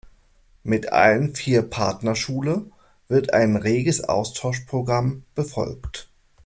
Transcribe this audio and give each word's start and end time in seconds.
Mit 0.63 0.91
allen 0.91 1.35
vier 1.35 1.61
Partnerschule 1.61 2.65
wird 3.07 3.35
ein 3.35 3.55
reges 3.55 4.03
Austauschprogramm 4.03 5.21
befolgt. 5.35 6.09